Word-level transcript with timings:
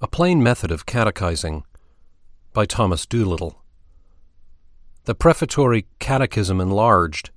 A 0.00 0.06
Plain 0.06 0.40
Method 0.44 0.70
of 0.70 0.86
Catechizing 0.86 1.64
by 2.52 2.66
Thomas 2.66 3.04
Doolittle. 3.04 3.60
The 5.06 5.14
Prefatory 5.16 5.86
Catechism 5.98 6.60
Enlarged. 6.60 7.30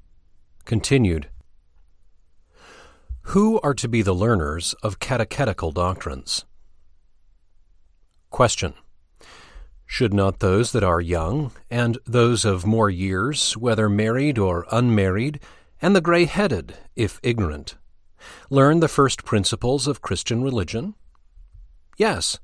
Continued. 0.64 1.28
Who 3.34 3.60
are 3.62 3.74
to 3.74 3.88
be 3.88 4.04
the 4.04 4.14
learners 4.14 4.76
of 4.84 5.00
catechetical 5.00 5.72
doctrines? 5.72 6.46
Question. 8.30 8.76
Should 9.88 10.14
not 10.14 10.38
those 10.38 10.72
that 10.74 10.84
are 10.84 11.02
young, 11.02 11.52
and 11.72 11.98
those 12.06 12.46
of 12.46 12.64
more 12.64 12.92
years, 12.92 13.58
whether 13.58 13.90
married 13.90 14.38
or 14.38 14.68
unmarried, 14.72 15.40
and 15.82 15.96
the 15.96 16.00
grey 16.02 16.26
headed, 16.26 16.78
if 16.96 17.20
ignorant, 17.24 17.76
learn 18.52 18.82
the 18.82 18.88
first 18.88 19.26
principles 19.26 19.88
of 19.88 20.04
Christian 20.04 20.44
religion? 20.44 20.94
Yes. 21.98 22.38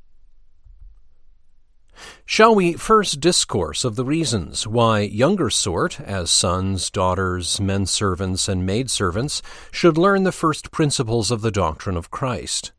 Shall 2.26 2.54
we 2.54 2.74
first 2.74 3.20
discourse 3.20 3.84
of 3.84 3.96
the 3.96 4.06
reasons 4.06 4.68
why 4.68 5.02
younger 5.02 5.50
sort, 5.50 6.00
as 6.00 6.30
sons, 6.30 6.90
daughters, 6.90 7.60
men 7.60 7.86
servants, 7.86 8.48
and 8.48 8.66
maid 8.66 8.90
servants, 8.90 9.42
should 9.72 9.98
learn 9.98 10.24
the 10.24 10.32
first 10.32 10.72
principles 10.72 11.32
of 11.32 11.42
the 11.42 11.52
doctrine 11.52 11.98
of 11.98 12.12
Christ? 12.12 12.72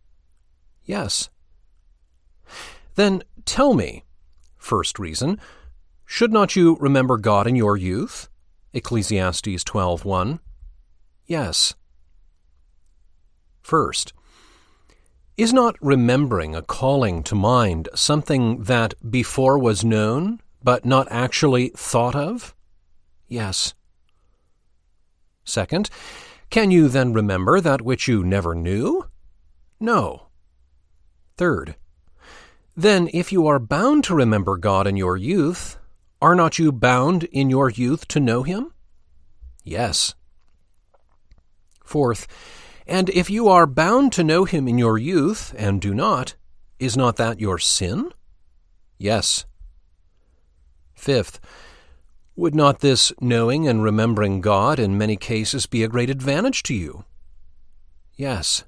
Yes. 0.84 1.30
Then 2.94 3.22
tell 3.44 3.74
me, 3.74 4.04
first 4.56 4.98
reason, 4.98 5.40
should 6.04 6.32
not 6.32 6.56
you 6.56 6.76
remember 6.80 7.16
God 7.18 7.46
in 7.46 7.56
your 7.56 7.76
youth? 7.76 8.28
Ecclesiastes 8.72 9.64
12:1. 9.64 10.40
Yes. 11.26 11.74
First, 13.60 14.12
is 15.38 15.52
not 15.52 15.76
remembering 15.80 16.54
a 16.54 16.62
calling 16.62 17.22
to 17.22 17.34
mind 17.36 17.88
something 17.94 18.64
that 18.64 18.92
before 19.08 19.56
was 19.56 19.84
known, 19.84 20.40
but 20.62 20.84
not 20.84 21.06
actually 21.10 21.68
thought 21.76 22.16
of? 22.16 22.54
Yes. 23.28 23.72
Second, 25.44 25.88
can 26.50 26.72
you 26.72 26.88
then 26.88 27.12
remember 27.12 27.60
that 27.60 27.82
which 27.82 28.08
you 28.08 28.24
never 28.24 28.54
knew? 28.54 29.06
No. 29.78 30.26
Third, 31.36 31.76
then 32.76 33.08
if 33.14 33.30
you 33.30 33.46
are 33.46 33.60
bound 33.60 34.02
to 34.04 34.14
remember 34.14 34.56
God 34.56 34.88
in 34.88 34.96
your 34.96 35.16
youth, 35.16 35.78
are 36.20 36.34
not 36.34 36.58
you 36.58 36.72
bound 36.72 37.24
in 37.24 37.48
your 37.48 37.70
youth 37.70 38.08
to 38.08 38.18
know 38.18 38.42
Him? 38.42 38.72
Yes. 39.62 40.14
Fourth, 41.84 42.26
and 42.88 43.10
if 43.10 43.28
you 43.28 43.48
are 43.48 43.66
bound 43.66 44.12
to 44.14 44.24
know 44.24 44.44
him 44.44 44.66
in 44.66 44.78
your 44.78 44.96
youth, 44.96 45.54
and 45.58 45.80
do 45.80 45.94
not, 45.94 46.34
is 46.78 46.96
not 46.96 47.16
that 47.16 47.38
your 47.38 47.58
sin? 47.58 48.10
Yes. 48.96 49.44
Fifth, 50.94 51.38
would 52.34 52.54
not 52.54 52.80
this 52.80 53.12
knowing 53.20 53.68
and 53.68 53.82
remembering 53.82 54.40
God 54.40 54.78
in 54.78 54.96
many 54.96 55.16
cases 55.16 55.66
be 55.66 55.84
a 55.84 55.88
great 55.88 56.08
advantage 56.08 56.62
to 56.64 56.74
you? 56.74 57.04
Yes. 58.16 58.64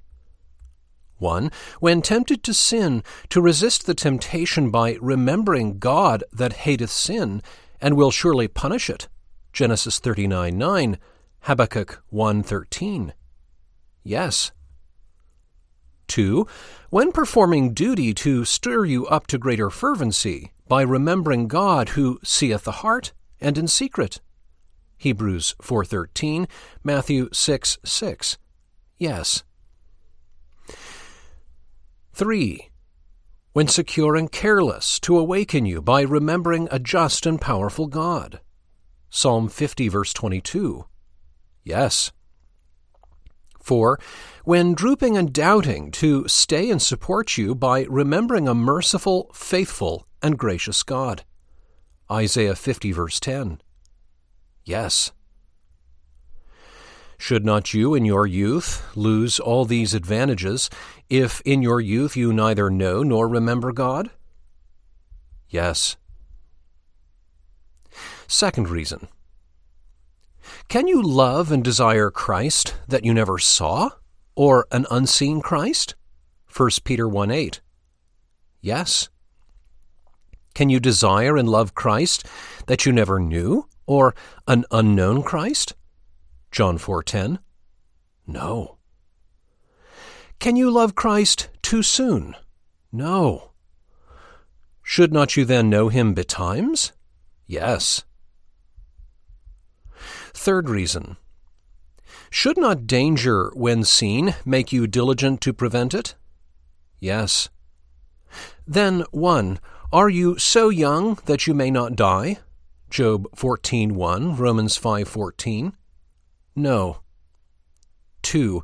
1. 1.18 1.50
When 1.80 2.02
tempted 2.02 2.42
to 2.42 2.52
sin, 2.52 3.02
to 3.30 3.40
resist 3.40 3.86
the 3.86 3.94
temptation 3.94 4.70
by 4.70 4.98
remembering 5.00 5.78
God 5.78 6.24
that 6.32 6.64
hateth 6.64 6.90
sin, 6.90 7.42
and 7.80 7.96
will 7.96 8.10
surely 8.10 8.48
punish 8.48 8.90
it. 8.90 9.08
Genesis 9.52 9.98
39 9.98 10.58
9, 10.58 10.98
Habakkuk 11.40 12.02
1 12.10 12.42
13. 12.42 13.14
Yes. 14.02 14.52
2. 16.08 16.46
When 16.90 17.12
performing 17.12 17.72
duty 17.72 18.12
to 18.14 18.44
stir 18.44 18.84
you 18.84 19.06
up 19.06 19.26
to 19.28 19.38
greater 19.38 19.70
fervency 19.70 20.52
by 20.68 20.82
remembering 20.82 21.48
God 21.48 21.90
who 21.90 22.18
seeth 22.24 22.64
the 22.64 22.72
heart 22.82 23.12
and 23.40 23.56
in 23.56 23.68
secret. 23.68 24.20
Hebrews 24.96 25.54
4:13, 25.62 26.46
Matthew 26.82 27.28
6:6. 27.30 27.78
6. 27.84 28.38
Yes. 28.98 29.44
3. 32.12 32.70
When 33.52 33.66
secure 33.66 34.14
and 34.14 34.30
careless 34.30 35.00
to 35.00 35.18
awaken 35.18 35.64
you 35.64 35.80
by 35.80 36.02
remembering 36.02 36.68
a 36.70 36.78
just 36.78 37.24
and 37.24 37.40
powerful 37.40 37.86
God. 37.86 38.40
Psalm 39.08 39.48
50 39.48 39.88
verse 39.88 40.12
22. 40.12 40.84
Yes. 41.64 42.12
4. 43.60 43.98
When 44.44 44.74
drooping 44.74 45.16
and 45.16 45.32
doubting, 45.32 45.90
to 45.92 46.26
stay 46.28 46.70
and 46.70 46.80
support 46.80 47.36
you 47.38 47.54
by 47.54 47.84
remembering 47.88 48.48
a 48.48 48.54
merciful, 48.54 49.30
faithful, 49.34 50.06
and 50.22 50.38
gracious 50.38 50.82
God. 50.82 51.24
Isaiah 52.10 52.56
50, 52.56 52.92
verse 52.92 53.20
10. 53.20 53.60
Yes. 54.64 55.12
Should 57.18 57.44
not 57.44 57.74
you 57.74 57.94
in 57.94 58.04
your 58.06 58.26
youth 58.26 58.84
lose 58.96 59.38
all 59.38 59.66
these 59.66 59.92
advantages 59.92 60.70
if 61.10 61.42
in 61.42 61.60
your 61.60 61.80
youth 61.80 62.16
you 62.16 62.32
neither 62.32 62.70
know 62.70 63.02
nor 63.02 63.28
remember 63.28 63.72
God? 63.72 64.10
Yes. 65.50 65.96
Second 68.26 68.68
reason 68.68 69.08
can 70.70 70.86
you 70.86 71.02
love 71.02 71.50
and 71.50 71.64
desire 71.64 72.12
Christ 72.12 72.76
that 72.86 73.04
you 73.04 73.12
never 73.12 73.40
saw, 73.40 73.90
or 74.36 74.68
an 74.70 74.86
unseen 74.88 75.40
Christ? 75.40 75.96
1 76.56 76.70
Peter 76.84 77.08
1 77.08 77.32
8. 77.32 77.60
Yes. 78.60 79.08
Can 80.54 80.70
you 80.70 80.78
desire 80.78 81.36
and 81.36 81.48
love 81.48 81.74
Christ 81.74 82.24
that 82.66 82.86
you 82.86 82.92
never 82.92 83.18
knew, 83.18 83.66
or 83.84 84.14
an 84.46 84.64
unknown 84.70 85.24
Christ? 85.24 85.74
John 86.52 86.78
4:10. 86.78 87.40
No. 88.28 88.78
Can 90.38 90.54
you 90.54 90.70
love 90.70 90.94
Christ 90.94 91.48
too 91.62 91.82
soon? 91.82 92.36
No. 92.92 93.50
Should 94.84 95.12
not 95.12 95.36
you 95.36 95.44
then 95.44 95.68
know 95.68 95.88
him 95.88 96.14
betimes? 96.14 96.92
Yes. 97.48 98.04
Third 100.40 100.70
reason 100.70 101.18
Should 102.30 102.56
not 102.56 102.86
danger, 102.86 103.50
when 103.52 103.84
seen, 103.84 104.34
make 104.46 104.72
you 104.72 104.86
diligent 104.86 105.42
to 105.42 105.52
prevent 105.52 105.92
it? 105.92 106.14
Yes. 106.98 107.50
Then, 108.66 109.04
1. 109.10 109.60
Are 109.92 110.08
you 110.08 110.38
so 110.38 110.70
young 110.70 111.18
that 111.26 111.46
you 111.46 111.52
may 111.52 111.70
not 111.70 111.94
die? 111.94 112.38
Job 112.88 113.28
14:1, 113.36 114.38
Romans 114.38 114.78
5:14. 114.78 115.74
No. 116.56 117.02
2. 118.22 118.62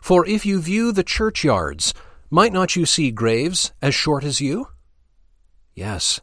For 0.00 0.24
if 0.24 0.46
you 0.46 0.62
view 0.62 0.92
the 0.92 1.04
churchyards, 1.04 1.92
might 2.30 2.54
not 2.54 2.74
you 2.74 2.86
see 2.86 3.10
graves 3.10 3.72
as 3.82 3.94
short 3.94 4.24
as 4.24 4.40
you? 4.40 4.68
Yes. 5.74 6.22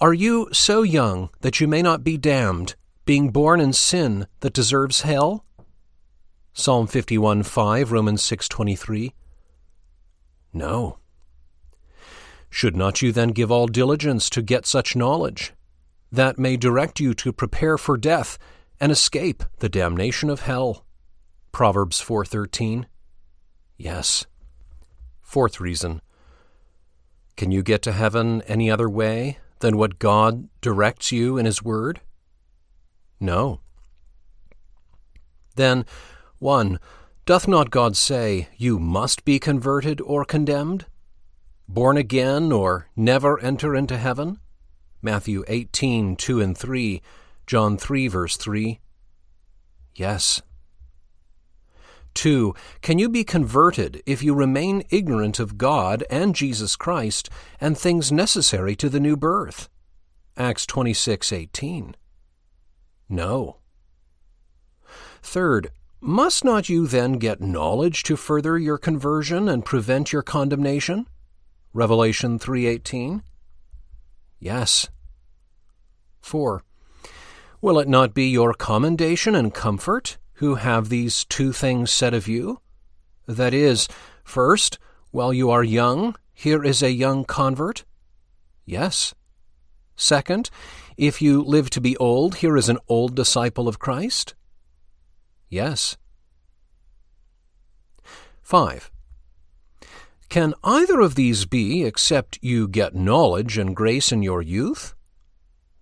Are 0.00 0.14
you 0.14 0.48
so 0.54 0.80
young 0.80 1.28
that 1.42 1.60
you 1.60 1.68
may 1.68 1.82
not 1.82 2.02
be 2.02 2.16
damned, 2.16 2.76
being 3.04 3.30
born 3.30 3.60
in 3.60 3.72
sin 3.72 4.26
that 4.40 4.52
deserves 4.52 5.02
hell? 5.02 5.44
Psalm 6.52 6.86
51 6.86 7.42
5, 7.42 7.92
Romans 7.92 8.22
6 8.22 8.48
23. 8.48 9.14
No. 10.52 10.98
Should 12.50 12.76
not 12.76 13.00
you 13.00 13.12
then 13.12 13.30
give 13.30 13.50
all 13.50 13.66
diligence 13.66 14.28
to 14.30 14.42
get 14.42 14.66
such 14.66 14.94
knowledge, 14.94 15.54
that 16.10 16.38
may 16.38 16.58
direct 16.58 17.00
you 17.00 17.14
to 17.14 17.32
prepare 17.32 17.78
for 17.78 17.96
death 17.96 18.38
and 18.78 18.92
escape 18.92 19.42
the 19.60 19.70
damnation 19.70 20.28
of 20.28 20.40
hell? 20.40 20.84
Proverbs 21.52 22.00
4:13. 22.00 22.86
Yes. 23.78 24.26
Fourth 25.22 25.60
reason. 25.60 26.02
Can 27.36 27.50
you 27.50 27.62
get 27.62 27.80
to 27.82 27.92
heaven 27.92 28.42
any 28.42 28.70
other 28.70 28.88
way 28.88 29.38
than 29.60 29.78
what 29.78 29.98
God 29.98 30.48
directs 30.60 31.10
you 31.10 31.38
in 31.38 31.46
his 31.46 31.62
word? 31.62 32.00
No. 33.22 33.60
Then, 35.54 35.86
1. 36.40 36.80
Doth 37.24 37.46
not 37.46 37.70
God 37.70 37.96
say, 37.96 38.48
You 38.56 38.80
must 38.80 39.24
be 39.24 39.38
converted 39.38 40.00
or 40.00 40.24
condemned? 40.24 40.86
Born 41.68 41.96
again 41.96 42.50
or 42.50 42.88
never 42.96 43.38
enter 43.38 43.76
into 43.76 43.96
heaven? 43.96 44.40
Matthew 45.00 45.44
18, 45.46 46.16
2 46.16 46.40
and 46.40 46.58
3, 46.58 47.00
John 47.46 47.78
3, 47.78 48.08
verse 48.08 48.36
3. 48.36 48.80
Yes. 49.94 50.42
2. 52.14 52.54
Can 52.80 52.98
you 52.98 53.08
be 53.08 53.22
converted 53.22 54.02
if 54.04 54.24
you 54.24 54.34
remain 54.34 54.82
ignorant 54.90 55.38
of 55.38 55.56
God 55.56 56.02
and 56.10 56.34
Jesus 56.34 56.74
Christ 56.74 57.30
and 57.60 57.78
things 57.78 58.10
necessary 58.10 58.74
to 58.74 58.88
the 58.88 59.00
new 59.00 59.16
birth? 59.16 59.68
Acts 60.36 60.66
26:18. 60.66 61.94
No. 63.08 63.58
Third, 65.22 65.70
must 66.00 66.44
not 66.44 66.68
you 66.68 66.86
then 66.86 67.12
get 67.12 67.40
knowledge 67.40 68.02
to 68.04 68.16
further 68.16 68.58
your 68.58 68.78
conversion 68.78 69.48
and 69.48 69.64
prevent 69.64 70.12
your 70.12 70.22
condemnation? 70.22 71.06
Revelation 71.72 72.38
3:18? 72.38 73.22
Yes. 74.40 74.88
4. 76.20 76.62
Will 77.60 77.78
it 77.78 77.88
not 77.88 78.14
be 78.14 78.28
your 78.28 78.52
commendation 78.52 79.36
and 79.36 79.54
comfort 79.54 80.18
who 80.34 80.56
have 80.56 80.88
these 80.88 81.24
two 81.24 81.52
things 81.52 81.92
said 81.92 82.14
of 82.14 82.26
you? 82.26 82.60
That 83.26 83.54
is, 83.54 83.86
first, 84.24 84.78
while 85.12 85.32
you 85.32 85.50
are 85.50 85.62
young, 85.62 86.16
here 86.34 86.64
is 86.64 86.82
a 86.82 86.90
young 86.90 87.24
convert? 87.24 87.84
Yes. 88.64 89.14
Second, 89.94 90.50
if 91.02 91.20
you 91.20 91.42
live 91.42 91.68
to 91.68 91.80
be 91.80 91.96
old, 91.96 92.36
here 92.36 92.56
is 92.56 92.68
an 92.68 92.78
old 92.88 93.16
disciple 93.16 93.66
of 93.66 93.80
Christ? 93.80 94.36
Yes. 95.50 95.96
5. 98.42 98.88
Can 100.28 100.54
either 100.62 101.00
of 101.00 101.16
these 101.16 101.44
be 101.44 101.82
except 101.82 102.38
you 102.40 102.68
get 102.68 102.94
knowledge 102.94 103.58
and 103.58 103.74
grace 103.74 104.12
in 104.12 104.22
your 104.22 104.42
youth? 104.42 104.94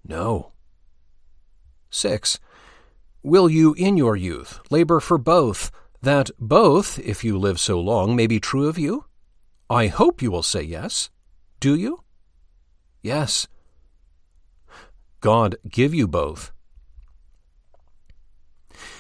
No. 0.02 0.52
6. 1.90 2.38
Will 3.22 3.50
you 3.50 3.74
in 3.74 3.98
your 3.98 4.16
youth 4.16 4.58
labor 4.70 5.00
for 5.00 5.18
both, 5.18 5.70
that 6.00 6.30
both, 6.38 6.98
if 6.98 7.22
you 7.22 7.36
live 7.36 7.60
so 7.60 7.78
long, 7.78 8.16
may 8.16 8.26
be 8.26 8.40
true 8.40 8.68
of 8.68 8.78
you? 8.78 9.04
I 9.68 9.88
hope 9.88 10.22
you 10.22 10.30
will 10.30 10.42
say 10.42 10.62
yes. 10.62 11.10
Do 11.60 11.74
you? 11.74 12.04
Yes. 13.02 13.46
God 15.20 15.56
give 15.68 15.94
you 15.94 16.06
both. 16.08 16.52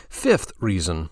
Fifth 0.08 0.52
reason 0.60 1.10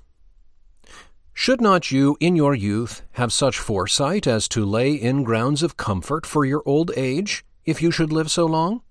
should 1.40 1.60
not 1.60 1.92
you, 1.92 2.16
in 2.18 2.34
your 2.34 2.52
youth, 2.52 3.02
have 3.12 3.32
such 3.32 3.60
foresight 3.60 4.26
as 4.26 4.48
to 4.48 4.64
lay 4.64 4.92
in 4.92 5.22
grounds 5.22 5.62
of 5.62 5.76
comfort 5.76 6.26
for 6.26 6.44
your 6.44 6.64
old 6.66 6.90
age, 6.96 7.44
if 7.64 7.80
you 7.80 7.92
should 7.92 8.12
live 8.12 8.28
so 8.28 8.44
long? 8.44 8.82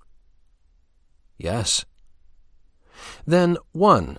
Yes. 1.37 1.83
Then, 3.25 3.57
1. 3.73 4.17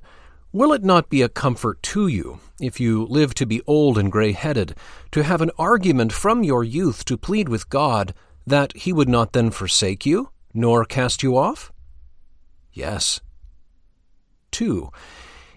Will 0.52 0.74
it 0.74 0.84
not 0.84 1.08
be 1.08 1.22
a 1.22 1.30
comfort 1.30 1.82
to 1.84 2.06
you, 2.06 2.38
if 2.60 2.78
you 2.78 3.06
live 3.06 3.32
to 3.32 3.46
be 3.46 3.62
old 3.66 3.96
and 3.96 4.12
grey 4.12 4.32
headed, 4.32 4.76
to 5.12 5.22
have 5.22 5.40
an 5.40 5.50
argument 5.58 6.12
from 6.12 6.44
your 6.44 6.62
youth 6.62 7.06
to 7.06 7.16
plead 7.16 7.48
with 7.48 7.70
God 7.70 8.12
that 8.46 8.76
He 8.76 8.92
would 8.92 9.08
not 9.08 9.32
then 9.32 9.50
forsake 9.50 10.04
you, 10.04 10.28
nor 10.52 10.84
cast 10.84 11.22
you 11.22 11.34
off? 11.34 11.72
Yes. 12.78 13.20
2. 14.52 14.90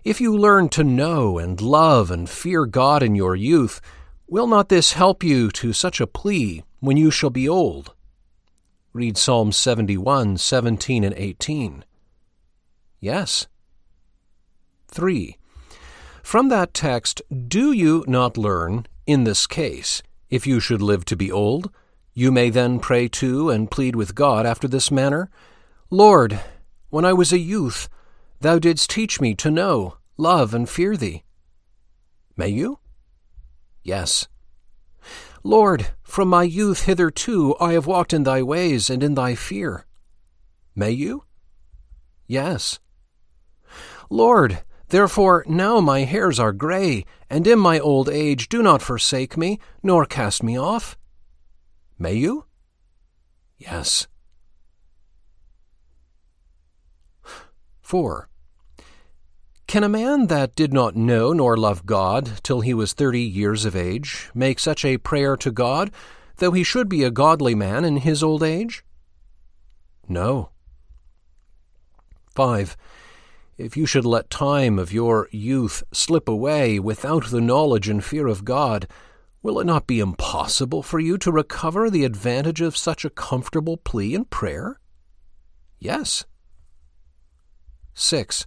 If 0.03 0.19
you 0.19 0.35
learn 0.35 0.69
to 0.69 0.83
know 0.83 1.37
and 1.37 1.61
love 1.61 2.09
and 2.09 2.27
fear 2.27 2.65
God 2.65 3.03
in 3.03 3.13
your 3.13 3.35
youth, 3.35 3.79
will 4.27 4.47
not 4.47 4.69
this 4.69 4.93
help 4.93 5.23
you 5.23 5.51
to 5.51 5.71
such 5.71 6.01
a 6.01 6.07
plea 6.07 6.63
when 6.79 6.97
you 6.97 7.11
shall 7.11 7.29
be 7.29 7.47
old? 7.47 7.93
Read 8.91 9.17
Psalm 9.17 9.51
71, 9.51 10.37
17 10.37 11.03
and 11.03 11.13
18. 11.15 11.85
Yes. 12.99 13.45
3. 14.87 15.37
From 16.23 16.49
that 16.49 16.73
text, 16.73 17.21
do 17.47 17.71
you 17.71 18.03
not 18.07 18.35
learn, 18.35 18.87
in 19.05 19.25
this 19.25 19.45
case, 19.45 20.01
if 20.31 20.47
you 20.47 20.59
should 20.59 20.81
live 20.81 21.05
to 21.05 21.15
be 21.15 21.31
old, 21.31 21.69
you 22.15 22.31
may 22.31 22.49
then 22.49 22.79
pray 22.79 23.07
to 23.09 23.51
and 23.51 23.69
plead 23.69 23.95
with 23.95 24.15
God 24.15 24.47
after 24.47 24.67
this 24.67 24.89
manner 24.89 25.29
Lord, 25.91 26.39
when 26.91 27.05
I 27.05 27.13
was 27.13 27.33
a 27.33 27.39
youth, 27.39 27.89
Thou 28.41 28.59
didst 28.59 28.89
teach 28.89 29.19
me 29.19 29.33
to 29.35 29.49
know, 29.49 29.97
love, 30.17 30.53
and 30.53 30.69
fear 30.69 30.95
Thee. 30.95 31.23
May 32.37 32.49
you? 32.49 32.79
Yes. 33.83 34.27
Lord, 35.43 35.87
from 36.03 36.27
my 36.27 36.43
youth 36.43 36.83
hitherto 36.83 37.55
I 37.59 37.73
have 37.73 37.87
walked 37.87 38.13
in 38.13 38.23
Thy 38.23 38.43
ways 38.43 38.89
and 38.89 39.01
in 39.01 39.15
Thy 39.15 39.35
fear. 39.35 39.85
May 40.75 40.91
you? 40.91 41.23
Yes. 42.27 42.79
Lord, 44.09 44.63
therefore 44.89 45.45
now 45.47 45.79
my 45.79 46.01
hairs 46.01 46.39
are 46.39 46.51
grey, 46.51 47.05
and 47.29 47.47
in 47.47 47.59
my 47.59 47.79
old 47.79 48.09
age 48.09 48.49
do 48.49 48.61
not 48.61 48.81
forsake 48.81 49.37
me, 49.37 49.59
nor 49.81 50.05
cast 50.05 50.43
me 50.43 50.59
off. 50.59 50.97
May 51.97 52.15
you? 52.15 52.45
Yes. 53.57 54.07
4. 57.91 58.29
Can 59.67 59.83
a 59.83 59.89
man 59.89 60.27
that 60.27 60.55
did 60.55 60.71
not 60.71 60.95
know 60.95 61.33
nor 61.33 61.57
love 61.57 61.85
God 61.85 62.39
till 62.41 62.61
he 62.61 62.73
was 62.73 62.93
thirty 62.93 63.19
years 63.19 63.65
of 63.65 63.75
age 63.75 64.29
make 64.33 64.59
such 64.59 64.85
a 64.85 64.97
prayer 64.97 65.35
to 65.35 65.51
God, 65.51 65.91
though 66.37 66.53
he 66.53 66.63
should 66.63 66.87
be 66.87 67.03
a 67.03 67.11
godly 67.11 67.53
man 67.53 67.83
in 67.83 67.97
his 67.97 68.23
old 68.23 68.43
age? 68.43 68.85
No. 70.07 70.51
5. 72.33 72.77
If 73.57 73.75
you 73.75 73.85
should 73.85 74.05
let 74.05 74.29
time 74.29 74.79
of 74.79 74.93
your 74.93 75.27
youth 75.29 75.83
slip 75.91 76.29
away 76.29 76.79
without 76.79 77.25
the 77.25 77.41
knowledge 77.41 77.89
and 77.89 78.01
fear 78.01 78.27
of 78.27 78.45
God, 78.45 78.87
will 79.43 79.59
it 79.59 79.65
not 79.65 79.85
be 79.85 79.99
impossible 79.99 80.81
for 80.81 81.01
you 81.01 81.17
to 81.17 81.29
recover 81.29 81.89
the 81.89 82.05
advantage 82.05 82.61
of 82.61 82.77
such 82.77 83.03
a 83.03 83.09
comfortable 83.09 83.75
plea 83.75 84.13
in 84.13 84.23
prayer? 84.23 84.79
Yes. 85.77 86.23
6. 87.93 88.45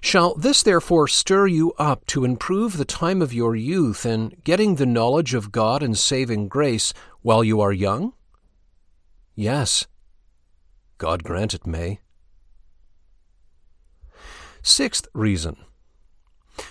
Shall 0.00 0.34
this 0.34 0.62
therefore 0.62 1.08
stir 1.08 1.48
you 1.48 1.72
up 1.78 2.06
to 2.06 2.24
improve 2.24 2.76
the 2.76 2.84
time 2.84 3.20
of 3.20 3.32
your 3.32 3.56
youth 3.56 4.06
in 4.06 4.36
getting 4.44 4.76
the 4.76 4.86
knowledge 4.86 5.34
of 5.34 5.50
God 5.50 5.82
and 5.82 5.98
saving 5.98 6.48
grace 6.48 6.92
while 7.22 7.42
you 7.42 7.60
are 7.60 7.72
young? 7.72 8.12
Yes. 9.34 9.86
God 10.98 11.24
grant 11.24 11.54
it 11.54 11.66
may. 11.66 12.00
Sixth 14.62 15.08
reason. 15.12 15.56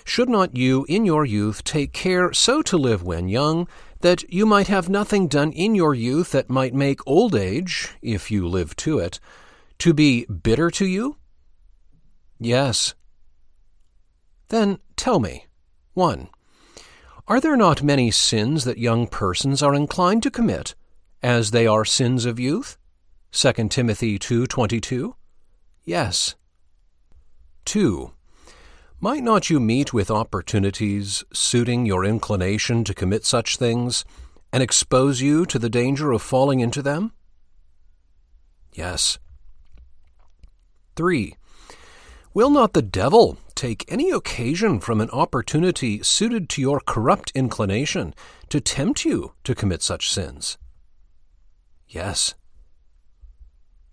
Should 0.04 0.30
not 0.30 0.56
you 0.56 0.86
in 0.90 1.06
your 1.06 1.26
youth 1.26 1.64
take 1.64 1.94
care 1.94 2.34
so 2.34 2.62
to 2.64 2.78
live 2.78 3.04
when 3.04 3.28
young, 3.28 3.68
that 4.02 4.24
you 4.32 4.46
might 4.46 4.68
have 4.68 4.90
nothing 4.90 5.28
done 5.28 5.52
in 5.52 5.76
your 5.76 5.94
youth 5.94 6.32
that 6.32 6.50
might 6.50 6.74
make 6.74 7.06
old 7.06 7.36
age, 7.36 7.90
if 8.02 8.32
you 8.32 8.48
live 8.48 8.76
to 8.78 9.00
it, 9.00 9.20
to 9.80 9.94
be 9.94 10.26
bitter 10.26 10.70
to 10.72 10.86
you? 10.86 11.18
Yes. 12.46 12.94
Then 14.50 14.78
tell 14.96 15.20
me, 15.20 15.48
1. 15.96 16.30
Are 17.28 17.42
there 17.42 17.58
not 17.58 17.82
many 17.82 18.12
sins 18.12 18.66
that 18.66 18.78
young 18.78 19.08
persons 19.08 19.64
are 19.64 19.74
inclined 19.74 20.22
to 20.22 20.30
commit, 20.30 20.76
as 21.24 21.50
they 21.50 21.66
are 21.66 21.84
sins 21.84 22.24
of 22.24 22.40
youth? 22.40 22.78
2 23.32 23.72
Timothy 23.72 24.20
2:22. 24.20 25.16
Yes. 25.86 26.36
2. 27.66 28.12
Might 29.00 29.24
not 29.24 29.50
you 29.50 29.60
meet 29.60 29.92
with 29.92 30.12
opportunities 30.12 31.24
suiting 31.34 31.88
your 31.88 32.06
inclination 32.06 32.84
to 32.84 32.94
commit 32.94 33.26
such 33.26 33.58
things, 33.58 34.06
and 34.54 34.62
expose 34.62 35.20
you 35.20 35.48
to 35.48 35.58
the 35.58 35.70
danger 35.82 36.12
of 36.12 36.22
falling 36.22 36.60
into 36.60 36.84
them? 36.84 37.12
Yes. 38.72 39.18
3. 40.96 41.36
Will 42.36 42.50
not 42.50 42.74
the 42.74 42.82
devil 42.82 43.38
take 43.56 43.86
any 43.88 44.12
occasion 44.12 44.82
from 44.82 45.00
an 45.00 45.10
opportunity 45.12 46.04
suited 46.04 46.50
to 46.50 46.62
your 46.62 46.82
corrupt 46.82 47.32
inclination 47.34 48.14
to 48.50 48.60
tempt 48.60 49.06
you 49.06 49.32
to 49.46 49.56
commit 49.56 49.82
such 49.82 50.12
sins? 50.12 50.58
Yes. 51.88 52.34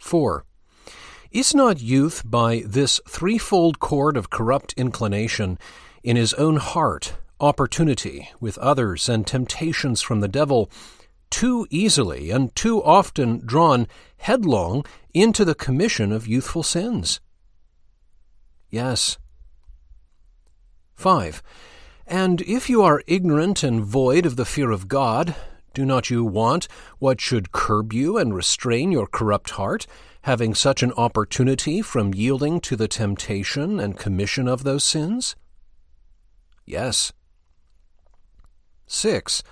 4. 0.01 0.45
Is 1.31 1.55
not 1.55 1.81
youth 1.81 2.23
by 2.25 2.65
this 2.67 2.99
threefold 3.09 3.79
cord 3.79 4.17
of 4.17 4.31
corrupt 4.31 4.75
inclination 4.77 5.57
in 6.03 6.17
his 6.17 6.35
own 6.35 6.57
heart, 6.57 7.15
opportunity 7.39 8.29
with 8.41 8.59
others, 8.59 9.09
and 9.09 9.25
temptations 9.25 10.03
from 10.03 10.19
the 10.19 10.27
devil, 10.27 10.69
too 11.31 11.69
easily 11.71 12.33
and 12.33 12.53
too 12.57 12.83
often 12.83 13.47
drawn 13.47 13.87
headlong 14.17 14.85
into 15.15 15.45
the 15.45 15.55
commission 15.55 16.11
of 16.11 16.27
youthful 16.27 16.65
sins? 16.65 17.21
Yes. 18.73 19.19
5. 20.95 21.43
And 22.07 22.41
if 22.41 22.71
you 22.71 22.83
are 22.83 23.03
ignorant 23.07 23.63
and 23.63 23.85
void 23.85 24.25
of 24.25 24.37
the 24.37 24.47
fear 24.47 24.71
of 24.71 24.89
God, 24.89 25.37
do 25.75 25.85
not 25.85 26.09
you 26.09 26.25
want 26.25 26.69
what 26.99 27.21
should 27.21 27.53
curb 27.53 27.93
you 27.93 28.17
and 28.17 28.35
restrain 28.35 28.91
your 28.91 29.07
corrupt 29.07 29.51
heart, 29.51 29.87
having 30.23 30.55
such 30.55 30.83
an 30.83 30.93
opportunity 30.93 31.83
from 31.83 32.15
yielding 32.15 32.61
to 32.61 32.75
the 32.75 32.89
temptation 32.89 33.79
and 33.79 33.99
commission 33.99 34.49
of 34.49 34.65
those 34.65 34.85
sins? 34.85 35.37
Yes. 36.65 37.13
6. 38.87 39.43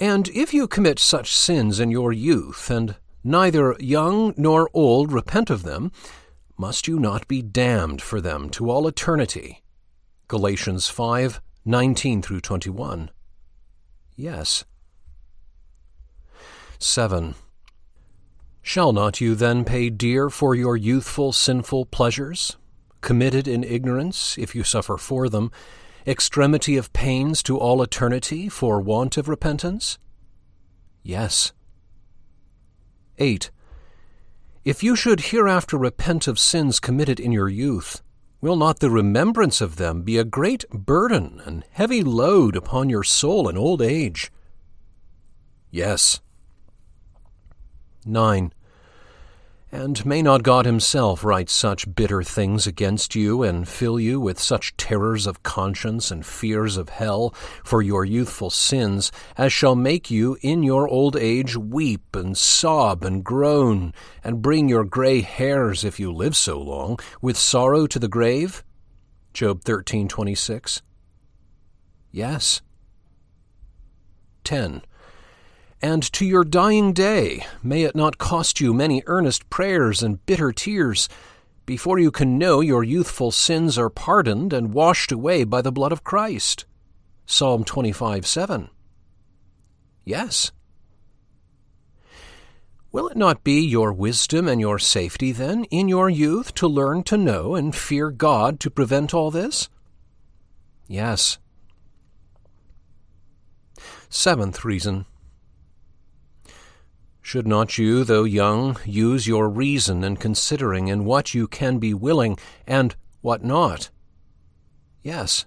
And 0.00 0.28
if 0.30 0.52
you 0.52 0.66
commit 0.66 0.98
such 0.98 1.32
sins 1.32 1.78
in 1.78 1.92
your 1.92 2.12
youth, 2.12 2.68
and 2.68 2.96
neither 3.22 3.76
young 3.78 4.34
nor 4.36 4.68
old 4.74 5.12
repent 5.12 5.50
of 5.50 5.62
them, 5.62 5.92
must 6.62 6.86
you 6.86 6.96
not 6.96 7.26
be 7.26 7.42
damned 7.42 8.00
for 8.00 8.20
them 8.20 8.48
to 8.48 8.70
all 8.70 8.86
eternity? 8.86 9.64
Galatians 10.28 10.88
5 10.88 11.40
19 11.64 12.22
through 12.22 12.40
21. 12.40 13.10
Yes. 14.14 14.64
7. 16.78 17.34
Shall 18.62 18.92
not 18.92 19.20
you 19.20 19.34
then 19.34 19.64
pay 19.64 19.90
dear 19.90 20.30
for 20.30 20.54
your 20.54 20.76
youthful 20.76 21.32
sinful 21.32 21.86
pleasures, 21.86 22.56
committed 23.00 23.48
in 23.48 23.64
ignorance, 23.64 24.38
if 24.38 24.54
you 24.54 24.62
suffer 24.62 24.96
for 24.96 25.28
them, 25.28 25.50
extremity 26.06 26.76
of 26.76 26.92
pains 26.92 27.42
to 27.42 27.58
all 27.58 27.82
eternity 27.82 28.48
for 28.48 28.80
want 28.80 29.16
of 29.16 29.28
repentance? 29.28 29.98
Yes. 31.02 31.50
8. 33.18 33.50
If 34.64 34.84
you 34.84 34.94
should 34.94 35.20
hereafter 35.20 35.76
repent 35.76 36.28
of 36.28 36.38
sins 36.38 36.78
committed 36.78 37.18
in 37.18 37.32
your 37.32 37.48
youth, 37.48 38.00
will 38.40 38.54
not 38.54 38.78
the 38.78 38.90
remembrance 38.90 39.60
of 39.60 39.74
them 39.74 40.02
be 40.02 40.18
a 40.18 40.24
great 40.24 40.64
burden 40.70 41.40
and 41.44 41.64
heavy 41.72 42.02
load 42.04 42.54
upon 42.54 42.88
your 42.88 43.02
soul 43.02 43.48
in 43.48 43.56
old 43.56 43.82
age? 43.82 44.30
Yes. 45.72 46.20
9. 48.06 48.52
And 49.74 50.04
may 50.04 50.20
not 50.20 50.42
God 50.42 50.66
Himself 50.66 51.24
write 51.24 51.48
such 51.48 51.94
bitter 51.94 52.22
things 52.22 52.66
against 52.66 53.14
you 53.14 53.42
and 53.42 53.66
fill 53.66 53.98
you 53.98 54.20
with 54.20 54.38
such 54.38 54.76
terrors 54.76 55.26
of 55.26 55.42
conscience 55.42 56.10
and 56.10 56.26
fears 56.26 56.76
of 56.76 56.90
hell 56.90 57.34
for 57.64 57.80
your 57.80 58.04
youthful 58.04 58.50
sins 58.50 59.10
as 59.38 59.50
shall 59.50 59.74
make 59.74 60.10
you 60.10 60.36
in 60.42 60.62
your 60.62 60.86
old 60.86 61.16
age 61.16 61.56
weep 61.56 62.14
and 62.14 62.36
sob 62.36 63.02
and 63.02 63.24
groan 63.24 63.94
and 64.22 64.42
bring 64.42 64.68
your 64.68 64.84
gray 64.84 65.22
hairs, 65.22 65.84
if 65.84 65.98
you 65.98 66.12
live 66.12 66.36
so 66.36 66.60
long, 66.60 66.98
with 67.22 67.38
sorrow 67.38 67.86
to 67.86 67.98
the 67.98 68.08
grave? 68.08 68.62
Job 69.32 69.64
13:26. 69.64 70.82
Yes. 72.10 72.60
10 74.44 74.82
and 75.82 76.02
to 76.12 76.24
your 76.24 76.44
dying 76.44 76.92
day 76.92 77.44
may 77.62 77.82
it 77.82 77.96
not 77.96 78.16
cost 78.16 78.60
you 78.60 78.72
many 78.72 79.02
earnest 79.06 79.50
prayers 79.50 80.02
and 80.02 80.24
bitter 80.24 80.52
tears 80.52 81.08
before 81.66 81.98
you 81.98 82.10
can 82.10 82.38
know 82.38 82.60
your 82.60 82.82
youthful 82.84 83.30
sins 83.30 83.78
are 83.78 83.90
pardoned 83.90 84.52
and 84.52 84.74
washed 84.74 85.12
away 85.12 85.44
by 85.44 85.62
the 85.62 85.72
blood 85.72 85.92
of 85.92 86.04
Christ. 86.04 86.64
Psalm 87.26 87.64
25 87.64 88.26
7. 88.26 88.68
Yes. 90.04 90.52
Will 92.90 93.08
it 93.08 93.16
not 93.16 93.42
be 93.42 93.60
your 93.60 93.92
wisdom 93.92 94.48
and 94.48 94.60
your 94.60 94.78
safety, 94.78 95.32
then, 95.32 95.64
in 95.64 95.88
your 95.88 96.10
youth 96.10 96.52
to 96.54 96.68
learn 96.68 97.02
to 97.04 97.16
know 97.16 97.54
and 97.54 97.74
fear 97.74 98.10
God 98.10 98.60
to 98.60 98.70
prevent 98.70 99.14
all 99.14 99.30
this? 99.30 99.70
Yes. 100.88 101.38
Seventh 104.10 104.62
reason 104.62 105.06
should 107.22 107.46
not 107.46 107.78
you, 107.78 108.02
though 108.02 108.24
young, 108.24 108.76
use 108.84 109.28
your 109.28 109.48
reason 109.48 110.02
in 110.02 110.16
considering 110.16 110.88
in 110.88 111.04
what 111.04 111.32
you 111.32 111.46
can 111.46 111.78
be 111.78 111.94
willing 111.94 112.36
and 112.66 112.96
what 113.20 113.44
not? 113.44 113.90
Yes. 115.02 115.46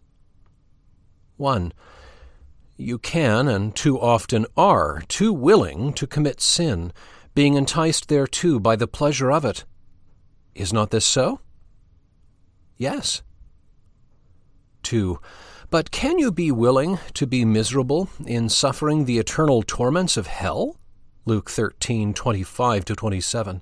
1. 1.36 1.74
You 2.78 2.98
can, 2.98 3.50
and 3.50 3.76
too 3.76 4.00
often 4.00 4.46
are, 4.56 5.02
too 5.10 5.34
willing 5.34 5.92
to 5.94 6.08
commit 6.08 6.40
sin, 6.42 6.94
being 7.34 7.56
enticed 7.56 8.08
thereto 8.08 8.58
by 8.60 8.78
the 8.78 8.88
pleasure 8.88 9.32
of 9.32 9.44
it. 9.44 9.66
Is 10.56 10.72
not 10.72 10.92
this 10.92 11.06
so? 11.06 11.42
Yes. 12.78 13.22
2. 14.84 15.20
But 15.70 15.92
can 15.92 16.20
you 16.20 16.32
be 16.32 16.52
willing 16.52 17.00
to 17.16 17.28
be 17.28 17.44
miserable 17.44 18.10
in 18.26 18.48
suffering 18.48 19.04
the 19.04 19.20
eternal 19.20 19.62
torments 19.62 20.16
of 20.16 20.28
hell? 20.28 20.78
Luke 21.26 21.50
13:25 21.50 22.86
to 22.86 22.96
27. 22.96 23.62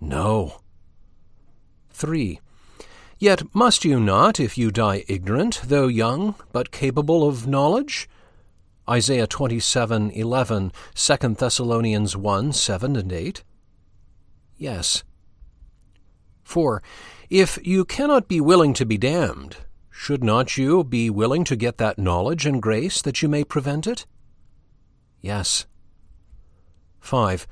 No. 0.00 0.60
3. 1.90 2.40
Yet 3.18 3.54
must 3.54 3.84
you 3.84 4.00
not, 4.00 4.40
if 4.40 4.58
you 4.58 4.70
die 4.70 5.04
ignorant, 5.06 5.60
though 5.64 5.86
young, 5.86 6.34
but 6.52 6.70
capable 6.72 7.26
of 7.28 7.46
knowledge? 7.46 8.08
Isaiah 8.88 9.26
27, 9.26 10.10
11, 10.10 10.72
2 10.94 11.16
Thessalonians 11.34 12.16
1, 12.16 12.52
7 12.52 12.96
and 12.96 13.12
8. 13.12 13.44
Yes. 14.56 15.04
4. 16.42 16.82
If 17.30 17.58
you 17.66 17.84
cannot 17.84 18.28
be 18.28 18.40
willing 18.40 18.74
to 18.74 18.84
be 18.84 18.98
damned, 18.98 19.56
should 19.90 20.22
not 20.22 20.58
you 20.58 20.84
be 20.84 21.08
willing 21.08 21.44
to 21.44 21.56
get 21.56 21.78
that 21.78 21.98
knowledge 21.98 22.44
and 22.44 22.60
grace 22.60 23.00
that 23.00 23.22
you 23.22 23.28
may 23.28 23.44
prevent 23.44 23.86
it? 23.86 24.06
Yes. 25.20 25.66
5. 27.04 27.46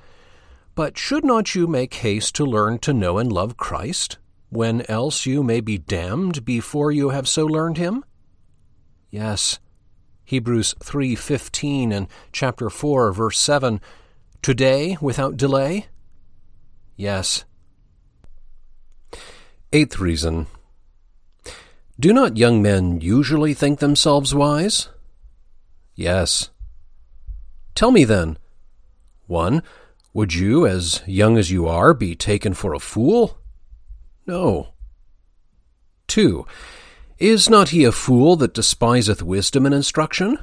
But 0.74 0.96
should 0.96 1.24
not 1.24 1.54
you 1.54 1.66
make 1.66 1.94
haste 1.94 2.34
to 2.36 2.44
learn 2.44 2.78
to 2.80 2.92
know 2.92 3.18
and 3.18 3.30
love 3.30 3.56
Christ, 3.56 4.18
when 4.48 4.88
else 4.90 5.26
you 5.26 5.42
may 5.42 5.60
be 5.60 5.78
damned 5.78 6.44
before 6.44 6.90
you 6.90 7.10
have 7.10 7.28
so 7.28 7.44
learned 7.44 7.76
him? 7.76 8.04
Yes. 9.10 9.58
Hebrews 10.24 10.74
3:15 10.80 11.92
and 11.92 12.08
chapter 12.32 12.70
4 12.70 13.12
verse 13.12 13.38
7 13.38 13.80
Today 14.40 14.96
without 15.00 15.36
delay? 15.36 15.88
Yes. 16.96 17.44
Eighth 19.72 19.98
reason 19.98 20.46
Do 22.00 22.12
not 22.12 22.38
young 22.38 22.62
men 22.62 23.00
usually 23.00 23.52
think 23.52 23.80
themselves 23.80 24.34
wise? 24.34 24.88
Yes. 25.94 26.50
Tell 27.74 27.90
me 27.90 28.04
then, 28.04 28.38
1. 29.32 29.62
Would 30.12 30.34
you, 30.34 30.66
as 30.66 31.02
young 31.06 31.38
as 31.38 31.50
you 31.50 31.66
are, 31.66 31.94
be 31.94 32.14
taken 32.14 32.52
for 32.52 32.74
a 32.74 32.78
fool? 32.78 33.38
No. 34.26 34.74
2. 36.08 36.46
Is 37.18 37.48
not 37.48 37.70
he 37.70 37.84
a 37.84 37.92
fool 37.92 38.36
that 38.36 38.52
despiseth 38.52 39.22
wisdom 39.22 39.64
and 39.64 39.74
instruction? 39.74 40.38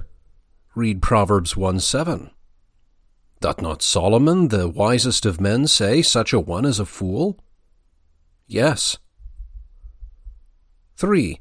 Read 0.74 1.02
Proverbs 1.02 1.56
1 1.56 1.80
7. 1.80 2.32
Doth 3.42 3.62
not 3.62 3.82
Solomon, 3.82 4.48
the 4.48 4.68
wisest 4.68 5.26
of 5.26 5.40
men, 5.40 5.68
say 5.68 6.02
such 6.02 6.34
a 6.34 6.40
one 6.40 6.66
is 6.66 6.80
a 6.80 6.86
fool? 6.86 7.40
Yes. 8.48 8.98
3. 10.98 11.40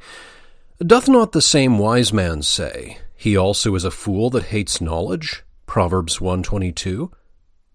Doth 0.81 1.09
not 1.09 1.33
the 1.33 1.43
same 1.43 1.79
wise 1.79 2.13
man 2.13 2.43
say, 2.43 2.99
He 3.17 3.37
also 3.37 3.75
is 3.75 3.85
a 3.85 3.91
fool 3.91 4.31
that 4.31 4.45
hates 4.45 4.81
knowledge? 4.81 5.45
Proverbs 5.67 6.21
122. 6.21 7.11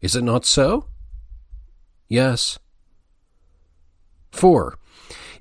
Is 0.03 0.17
it 0.17 0.23
not 0.23 0.45
so? 0.45 0.87
Yes. 2.09 2.59
4. 4.33 4.77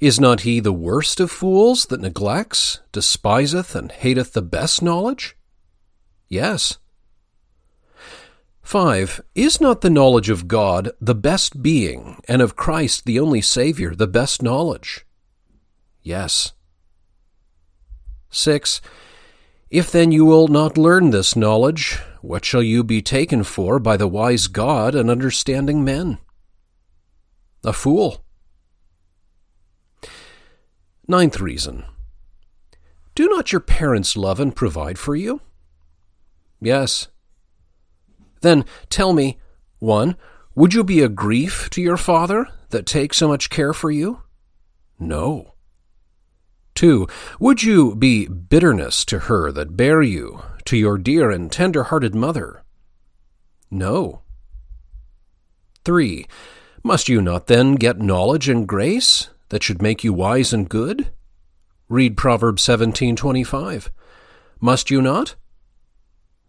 Is 0.01 0.21
not 0.21 0.43
he 0.43 0.61
the 0.61 0.73
worst 0.73 1.19
of 1.19 1.33
fools 1.33 1.87
that 1.87 2.01
neglects, 2.01 2.79
despiseth, 2.93 3.75
and 3.75 3.91
hateth 3.91 4.35
the 4.35 4.41
best 4.41 4.81
knowledge? 4.81 5.37
Yes. 6.29 6.79
5. 8.63 9.21
Is 9.35 9.61
not 9.61 9.81
the 9.81 9.91
knowledge 9.91 10.31
of 10.31 10.47
God 10.47 10.93
the 11.01 11.17
best 11.17 11.61
being, 11.61 12.23
and 12.29 12.41
of 12.41 12.55
Christ 12.55 13.05
the 13.05 13.19
only 13.19 13.41
Saviour 13.41 13.97
the 13.97 14.07
best 14.07 14.45
knowledge? 14.45 15.05
Yes. 16.05 16.53
6. 18.31 18.81
If 19.71 19.91
then 19.91 20.13
you 20.13 20.25
will 20.25 20.47
not 20.47 20.79
learn 20.79 21.11
this 21.11 21.35
knowledge, 21.35 21.99
what 22.23 22.45
shall 22.45 22.63
you 22.63 22.85
be 22.85 23.03
taken 23.03 23.43
for 23.43 23.79
by 23.79 23.97
the 23.97 24.09
wise 24.09 24.47
God 24.47 24.95
and 24.95 25.11
understanding 25.11 25.85
men? 25.85 26.19
A 27.65 27.73
fool. 27.73 28.25
Ninth 31.09 31.41
reason 31.41 31.85
Do 33.15 33.29
not 33.29 33.53
your 33.53 33.61
parents 33.61 34.17
love 34.17 34.41
and 34.41 34.55
provide 34.55 34.99
for 34.99 35.17
you? 35.17 35.41
Yes. 36.61 37.09
Then 38.41 38.65
tell 38.89 39.13
me, 39.13 39.39
1. 39.81 40.17
Would 40.55 40.75
you 40.75 40.85
be 40.85 41.01
a 41.01 41.09
grief 41.09 41.69
to 41.71 41.83
your 41.83 41.97
father 41.97 42.47
that 42.71 42.87
takes 42.87 43.17
so 43.17 43.27
much 43.29 43.51
care 43.51 43.73
for 43.73 43.91
you? 43.91 44.23
No. 44.99 45.55
2. 46.75 47.07
Would 47.41 47.63
you 47.63 47.95
be 47.97 48.27
bitterness 48.29 49.05
to 49.07 49.21
her 49.21 49.51
that 49.53 49.77
bare 49.77 50.03
you, 50.03 50.43
to 50.67 50.77
your 50.77 50.99
dear 50.99 51.31
and 51.31 51.51
tender 51.51 51.85
hearted 51.85 52.15
mother? 52.15 52.63
No. 53.71 54.23
3. 55.85 56.27
Must 56.85 57.09
you 57.09 57.23
not 57.23 57.47
then 57.47 57.75
get 57.75 57.99
knowledge 57.99 58.49
and 58.49 58.67
grace 58.67 59.29
that 59.51 59.63
should 59.63 59.83
make 59.83 60.03
you 60.03 60.13
wise 60.13 60.53
and 60.53 60.69
good? 60.69 61.11
Read 61.89 62.17
Proverbs 62.17 62.63
17:25. 62.63 63.91
Must 64.61 64.91
you 64.91 65.03
not? 65.03 65.35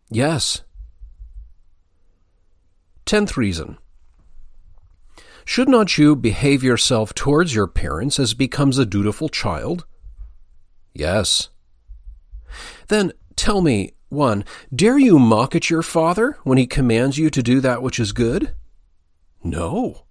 Yes. 0.09 0.63
Tenth 3.05 3.35
reason. 3.35 3.77
Should 5.45 5.67
not 5.67 5.97
you 5.97 6.15
behave 6.15 6.63
yourself 6.63 7.13
towards 7.13 7.53
your 7.53 7.67
parents 7.67 8.19
as 8.19 8.33
becomes 8.33 8.77
a 8.77 8.85
dutiful 8.85 9.27
child? 9.27 9.85
Yes. 10.93 11.49
Then 12.87 13.11
tell 13.35 13.61
me, 13.61 13.93
1. 14.13 14.45
Dare 14.73 14.97
you 14.97 15.19
mock 15.19 15.55
at 15.55 15.69
your 15.69 15.81
father 15.81 16.37
when 16.43 16.57
he 16.57 16.67
commands 16.67 17.17
you 17.17 17.29
to 17.29 17.43
do 17.43 17.59
that 17.59 17.81
which 17.81 17.99
is 17.99 18.11
good? 18.11 18.53
No. 19.43 20.05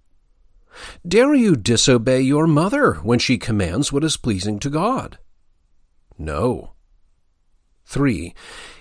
Dare 1.07 1.33
you 1.33 1.55
disobey 1.55 2.21
your 2.21 2.47
mother 2.47 2.95
when 2.95 3.19
she 3.19 3.37
commands 3.37 3.91
what 3.91 4.03
is 4.03 4.17
pleasing 4.17 4.59
to 4.59 4.69
God? 4.69 5.17
No. 6.17 6.73
3. 7.85 8.33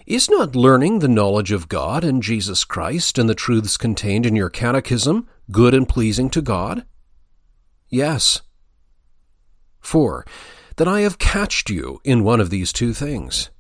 Is 0.07 0.29
not 0.29 0.57
learning 0.57 0.99
the 0.99 1.09
knowledge 1.09 1.53
of 1.53 1.69
God 1.69 2.05
and 2.05 2.23
Jesus 2.23 2.65
Christ 2.65 3.19
and 3.19 3.29
the 3.29 3.35
truths 3.35 3.77
contained 3.77 4.27
in 4.27 4.37
your 4.37 4.51
catechism 4.51 5.29
good 5.51 5.75
and 5.75 5.89
pleasing 5.89 6.31
to 6.31 6.43
God? 6.43 6.85
Yes. 7.89 8.43
4. 9.81 10.25
That 10.77 10.89
I 10.89 11.01
have 11.01 11.19
catched 11.19 11.69
you 11.69 12.01
in 12.05 12.25
one 12.25 12.41
of 12.41 12.51
these 12.51 12.73
two 12.73 12.93
things. 12.95 13.51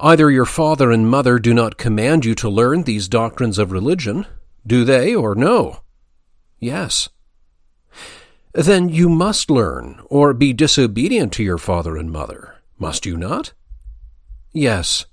Either 0.00 0.30
your 0.30 0.44
father 0.44 0.90
and 0.90 1.08
mother 1.08 1.38
do 1.38 1.54
not 1.54 1.76
command 1.76 2.24
you 2.24 2.34
to 2.34 2.48
learn 2.48 2.82
these 2.82 3.08
doctrines 3.08 3.58
of 3.58 3.72
religion, 3.72 4.26
do 4.66 4.84
they, 4.84 5.14
or 5.14 5.34
no? 5.34 5.82
Yes. 6.58 7.08
Then 8.52 8.88
you 8.88 9.08
must 9.08 9.50
learn, 9.50 10.00
or 10.06 10.34
be 10.34 10.52
disobedient 10.52 11.32
to 11.34 11.42
your 11.42 11.58
father 11.58 11.96
and 11.96 12.10
mother, 12.10 12.56
must 12.78 13.06
you 13.06 13.16
not? 13.16 13.52
Yes. 14.52 15.06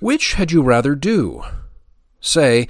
Which 0.00 0.34
had 0.34 0.50
you 0.50 0.62
rather 0.62 0.94
do? 0.94 1.42
Say, 2.20 2.68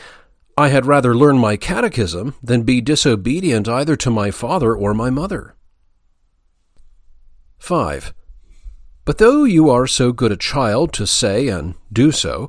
I 0.57 0.69
had 0.69 0.87
rather 0.87 1.15
learn 1.15 1.39
my 1.39 1.57
catechism 1.57 2.35
than 2.43 2.63
be 2.63 2.81
disobedient 2.81 3.69
either 3.69 3.97
to 3.97 4.11
my 4.11 4.31
father 4.31 4.75
or 4.75 4.93
my 4.93 5.11
mother. 5.11 5.55
5. 7.59 8.13
But 9.05 9.19
though 9.19 9.45
you 9.45 9.69
are 9.69 9.87
so 9.87 10.13
good 10.13 10.31
a 10.31 10.37
child 10.37 10.93
to 10.95 11.07
say 11.07 11.49
and 11.49 11.75
do 11.93 12.13
so, 12.13 12.49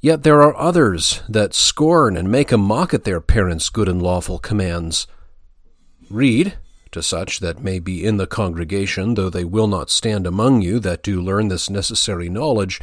yet 0.00 0.22
there 0.22 0.42
are 0.42 0.56
others 0.56 1.22
that 1.28 1.54
scorn 1.54 2.16
and 2.16 2.30
make 2.30 2.50
a 2.50 2.58
mock 2.58 2.92
at 2.92 3.04
their 3.04 3.20
parents' 3.20 3.68
good 3.68 3.88
and 3.88 4.02
lawful 4.02 4.38
commands. 4.38 5.06
Read, 6.10 6.54
to 6.90 7.02
such 7.02 7.40
that 7.40 7.62
may 7.62 7.78
be 7.78 8.04
in 8.04 8.16
the 8.16 8.26
congregation, 8.26 9.14
though 9.14 9.30
they 9.30 9.44
will 9.44 9.68
not 9.68 9.90
stand 9.90 10.26
among 10.26 10.62
you 10.62 10.78
that 10.80 11.02
do 11.02 11.20
learn 11.20 11.48
this 11.48 11.70
necessary 11.70 12.28
knowledge, 12.28 12.80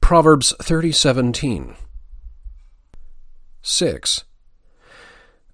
Proverbs 0.00 0.54
thirty 0.60 0.92
seventeen. 0.92 1.74
6. 3.62 4.24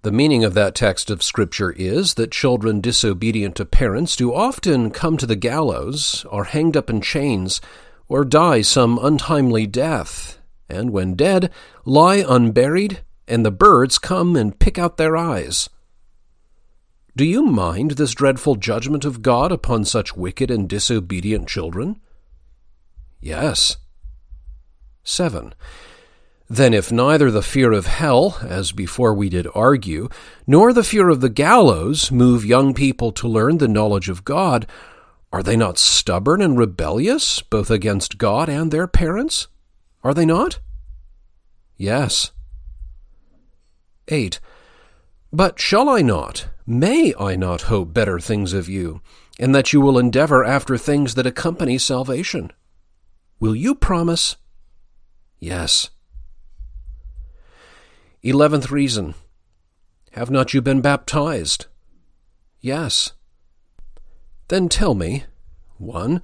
The 0.02 0.10
meaning 0.10 0.42
of 0.42 0.54
that 0.54 0.74
text 0.74 1.10
of 1.10 1.22
Scripture 1.22 1.70
is 1.70 2.14
that 2.14 2.32
children 2.32 2.80
disobedient 2.80 3.54
to 3.56 3.64
parents 3.64 4.16
do 4.16 4.34
often 4.34 4.90
come 4.90 5.16
to 5.16 5.26
the 5.26 5.36
gallows, 5.36 6.26
are 6.28 6.42
hanged 6.42 6.76
up 6.76 6.90
in 6.90 7.00
chains, 7.00 7.60
or 8.08 8.24
die 8.24 8.62
some 8.62 8.98
untimely 9.00 9.64
death, 9.68 10.40
and 10.68 10.90
when 10.90 11.14
dead, 11.14 11.52
lie 11.84 12.24
unburied, 12.28 13.04
and 13.28 13.46
the 13.46 13.52
birds 13.52 13.98
come 13.98 14.34
and 14.34 14.58
pick 14.58 14.76
out 14.76 14.96
their 14.96 15.16
eyes. 15.16 15.70
Do 17.14 17.24
you 17.24 17.44
mind 17.44 17.92
this 17.92 18.12
dreadful 18.12 18.56
judgment 18.56 19.04
of 19.04 19.22
God 19.22 19.52
upon 19.52 19.84
such 19.84 20.16
wicked 20.16 20.50
and 20.50 20.68
disobedient 20.68 21.46
children? 21.46 22.00
Yes. 23.20 23.76
7. 25.04 25.54
Then, 26.52 26.74
if 26.74 26.92
neither 26.92 27.30
the 27.30 27.40
fear 27.40 27.72
of 27.72 27.86
hell, 27.86 28.36
as 28.42 28.72
before 28.72 29.14
we 29.14 29.30
did 29.30 29.46
argue, 29.54 30.10
nor 30.46 30.74
the 30.74 30.84
fear 30.84 31.08
of 31.08 31.22
the 31.22 31.30
gallows 31.30 32.12
move 32.12 32.44
young 32.44 32.74
people 32.74 33.10
to 33.12 33.26
learn 33.26 33.56
the 33.56 33.66
knowledge 33.66 34.10
of 34.10 34.22
God, 34.22 34.66
are 35.32 35.42
they 35.42 35.56
not 35.56 35.78
stubborn 35.78 36.42
and 36.42 36.58
rebellious, 36.58 37.40
both 37.40 37.70
against 37.70 38.18
God 38.18 38.50
and 38.50 38.70
their 38.70 38.86
parents? 38.86 39.48
Are 40.04 40.12
they 40.12 40.26
not? 40.26 40.58
Yes. 41.78 42.32
8. 44.08 44.38
But 45.32 45.58
shall 45.58 45.88
I 45.88 46.02
not, 46.02 46.48
may 46.66 47.14
I 47.18 47.34
not 47.34 47.62
hope 47.62 47.94
better 47.94 48.20
things 48.20 48.52
of 48.52 48.68
you, 48.68 49.00
and 49.40 49.54
that 49.54 49.72
you 49.72 49.80
will 49.80 49.98
endeavor 49.98 50.44
after 50.44 50.76
things 50.76 51.14
that 51.14 51.24
accompany 51.24 51.78
salvation? 51.78 52.52
Will 53.40 53.56
you 53.56 53.74
promise? 53.74 54.36
Yes. 55.38 55.88
Eleventh 58.24 58.70
reason 58.70 59.14
Have 60.12 60.30
not 60.30 60.54
you 60.54 60.62
been 60.62 60.80
baptized? 60.80 61.66
Yes. 62.60 63.14
Then 64.46 64.68
tell 64.68 64.94
me 64.94 65.24
1. 65.78 66.22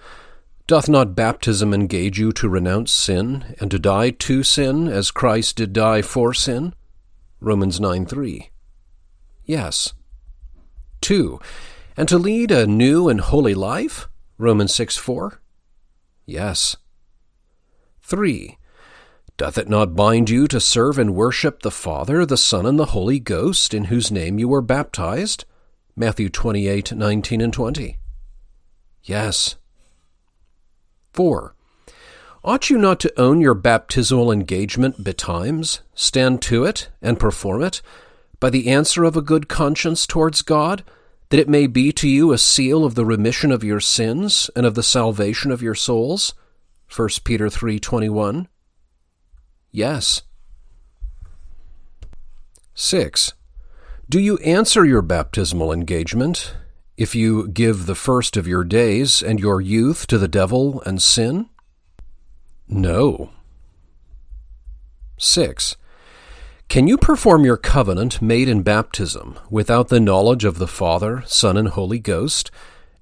Doth 0.68 0.88
not 0.88 1.16
baptism 1.16 1.74
engage 1.74 2.16
you 2.16 2.30
to 2.32 2.48
renounce 2.48 2.92
sin, 2.92 3.56
and 3.58 3.68
to 3.72 3.80
die 3.80 4.11
to 4.11 4.44
sin, 4.44 4.87
as 4.87 5.11
Christ 5.11 5.56
did 5.56 5.72
die 5.72 6.02
for 6.02 6.32
sin? 6.32 6.72
Romans 7.40 7.80
9 7.80 8.06
3. 8.06 8.50
Yes. 9.44 9.94
2. 11.00 11.40
And 11.96 12.08
to 12.08 12.18
lead 12.18 12.52
a 12.52 12.66
new 12.66 13.08
and 13.08 13.20
holy 13.20 13.54
life? 13.54 14.08
Romans 14.37 14.72
6 14.72 14.96
4. 14.96 15.40
Yes. 16.26 16.76
3 18.02 18.57
Doth 19.38 19.57
it 19.57 19.68
not 19.68 19.94
bind 19.94 20.31
you 20.31 20.48
to 20.48 20.59
serve 20.59 20.98
and 20.98 21.14
worship 21.14 21.62
the 21.62 21.70
Father, 21.70 22.27
the 22.27 22.37
Son, 22.37 22.66
and 22.66 22.77
the 22.77 22.87
Holy 22.87 23.20
Ghost, 23.20 23.72
in 23.72 23.85
whose 23.85 24.11
name 24.11 24.37
you 24.40 24.48
were 24.48 24.61
baptized? 24.61 25.44
Matthew 25.94 26.29
28, 26.29 26.92
19 26.92 27.40
and 27.40 27.53
20. 27.53 27.98
Yes. 29.05 29.55
4. 31.12 31.55
Ought 32.42 32.68
you 32.68 32.79
not 32.79 32.98
to 32.98 33.20
own 33.20 33.40
your 33.40 33.55
baptismal 33.55 34.33
engagement 34.33 35.05
betimes, 35.05 35.83
stand 35.94 36.42
to 36.42 36.64
it, 36.64 36.88
and 37.01 37.20
perform 37.20 37.62
it, 37.62 37.81
by 38.40 38.51
the 38.51 38.68
answer 38.68 39.05
of 39.05 39.16
a 39.16 39.22
good 39.22 39.48
conscience 39.48 40.05
towards 40.05 40.42
God, 40.42 40.83
that 41.29 41.38
it 41.38 41.48
may 41.48 41.68
be 41.68 41.92
to 41.92 42.09
you 42.09 42.33
a 42.33 42.38
seal 42.38 42.85
of 42.85 42.96
the 42.96 43.07
remission 43.07 43.53
of 43.53 43.62
your 43.62 43.79
sins 43.79 44.51
and 44.57 44.66
of 44.66 44.74
the 44.74 44.83
salvation 44.83 45.53
of 45.53 45.62
your 45.62 45.77
souls? 45.77 46.35
1 46.88 47.22
Peter 47.22 47.48
3:21. 47.48 48.48
Yes. 49.70 50.22
6. 52.74 53.35
Do 54.09 54.18
you 54.18 54.38
answer 54.38 54.85
your 54.85 55.02
baptismal 55.02 55.72
engagement 55.72 56.54
if 56.96 57.14
you 57.14 57.48
give 57.48 57.87
the 57.87 57.94
first 57.94 58.37
of 58.37 58.48
your 58.48 58.64
days 58.64 59.22
and 59.22 59.38
your 59.38 59.61
youth 59.61 60.07
to 60.07 60.18
the 60.18 60.28
devil 60.28 60.81
and 60.83 61.02
sin? 61.02 61.48
No. 62.68 63.31
6. 65.18 65.76
Can 66.68 66.87
you 66.87 66.96
perform 66.96 67.44
your 67.44 67.57
covenant 67.57 68.20
made 68.20 68.48
in 68.48 68.62
baptism 68.62 69.38
without 69.50 69.88
the 69.88 70.00
knowledge 70.00 70.44
of 70.44 70.59
the 70.59 70.68
Father, 70.68 71.22
Son, 71.26 71.57
and 71.57 71.68
Holy 71.68 71.98
Ghost, 71.98 72.50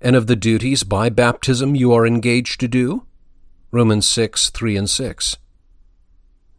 and 0.01 0.15
of 0.15 0.27
the 0.27 0.37
duties 0.37 0.85
by 0.85 1.09
baptism 1.09 1.75
you 1.75 1.93
are 1.93 2.07
engaged 2.07 2.61
to 2.61 2.69
do? 2.69 3.07
Romans 3.71 4.07
6 4.07 4.51
3 4.51 4.77
and 4.77 4.89
6. 4.91 5.37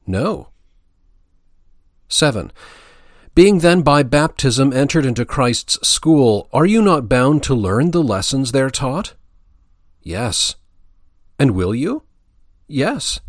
No. 0.08 0.48
7. 2.08 2.52
Being 3.36 3.60
then 3.60 3.82
by 3.82 4.02
baptism 4.02 4.74
entered 4.74 5.06
into 5.06 5.26
Christ's 5.26 5.88
school, 5.88 6.50
are 6.52 6.65
you 6.65 6.82
not 6.82 7.10
bound 7.10 7.43
to 7.43 7.54
learn 7.54 7.91
the 7.91 8.02
lessons 8.02 8.52
there 8.52 8.72
taught? 8.72 9.13
Yes. 10.02 10.56
And 11.38 11.52
will 11.52 11.76
you? 11.76 12.04
Yes. 12.67 13.20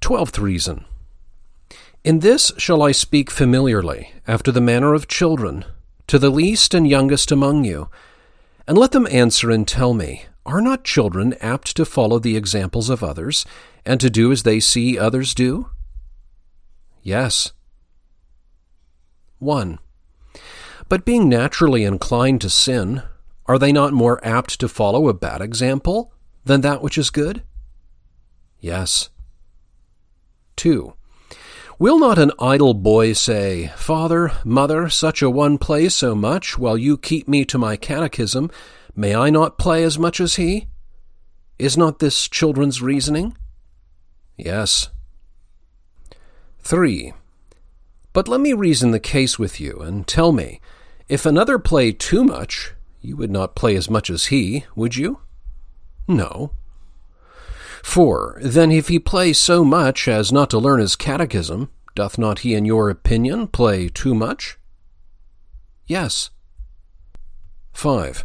Twelfth 0.00 0.38
reason. 0.38 0.84
In 2.02 2.18
this 2.18 2.50
shall 2.56 2.82
I 2.82 2.90
speak 2.90 3.30
familiarly, 3.30 4.12
after 4.26 4.50
the 4.50 4.60
manner 4.60 4.94
of 4.94 5.06
children, 5.06 5.64
to 6.08 6.18
the 6.18 6.30
least 6.30 6.74
and 6.74 6.88
youngest 6.88 7.30
among 7.30 7.62
you, 7.62 7.88
and 8.66 8.76
let 8.76 8.90
them 8.90 9.06
answer 9.10 9.50
and 9.50 9.68
tell 9.68 9.94
me, 9.94 10.24
Are 10.44 10.60
not 10.60 10.84
children 10.84 11.34
apt 11.40 11.76
to 11.76 11.84
follow 11.84 12.18
the 12.18 12.36
examples 12.36 12.90
of 12.90 13.02
others, 13.02 13.46
and 13.86 14.00
to 14.00 14.10
do 14.10 14.32
as 14.32 14.42
they 14.42 14.58
see 14.60 14.98
others 14.98 15.34
do? 15.34 15.70
Yes. 17.02 17.52
1. 19.38 19.78
But 20.88 21.04
being 21.04 21.28
naturally 21.28 21.84
inclined 21.84 22.40
to 22.40 22.50
sin, 22.50 23.02
are 23.46 23.58
they 23.58 23.72
not 23.72 23.92
more 23.92 24.24
apt 24.24 24.58
to 24.60 24.68
follow 24.68 25.08
a 25.08 25.14
bad 25.14 25.40
example 25.40 26.12
than 26.44 26.60
that 26.62 26.82
which 26.82 26.98
is 26.98 27.10
good? 27.10 27.42
Yes. 28.60 29.10
2. 30.56 30.94
Will 31.78 31.98
not 31.98 32.18
an 32.18 32.30
idle 32.38 32.74
boy 32.74 33.12
say, 33.12 33.72
Father, 33.76 34.32
mother, 34.44 34.88
such 34.88 35.22
a 35.22 35.30
one 35.30 35.58
plays 35.58 35.94
so 35.94 36.14
much, 36.14 36.56
while 36.56 36.78
you 36.78 36.96
keep 36.96 37.26
me 37.26 37.44
to 37.46 37.58
my 37.58 37.76
catechism, 37.76 38.50
may 38.94 39.14
I 39.14 39.30
not 39.30 39.58
play 39.58 39.84
as 39.84 39.98
much 39.98 40.20
as 40.20 40.36
he? 40.36 40.68
Is 41.58 41.76
not 41.76 41.98
this 41.98 42.28
children's 42.28 42.82
reasoning? 42.82 43.36
Yes. 44.36 44.90
3. 46.60 47.12
But 48.12 48.28
let 48.28 48.40
me 48.40 48.52
reason 48.52 48.90
the 48.90 49.00
case 49.00 49.38
with 49.38 49.60
you, 49.60 49.78
and 49.80 50.06
tell 50.06 50.32
me, 50.32 50.60
if 51.08 51.24
another 51.24 51.58
play 51.58 51.92
too 51.92 52.24
much, 52.24 52.72
you 53.00 53.16
would 53.16 53.30
not 53.30 53.54
play 53.54 53.76
as 53.76 53.90
much 53.90 54.10
as 54.10 54.26
he, 54.26 54.64
would 54.76 54.96
you? 54.96 55.20
No. 56.06 56.52
4. 57.82 58.40
Then 58.42 58.70
if 58.70 58.88
he 58.88 58.98
play 58.98 59.32
so 59.32 59.64
much 59.64 60.06
as 60.08 60.32
not 60.32 60.50
to 60.50 60.58
learn 60.58 60.80
his 60.80 60.96
catechism, 60.96 61.70
doth 61.94 62.16
not 62.18 62.40
he, 62.40 62.54
in 62.54 62.64
your 62.64 62.88
opinion, 62.90 63.46
play 63.48 63.88
too 63.88 64.14
much? 64.14 64.58
Yes. 65.86 66.30
5. 67.72 68.24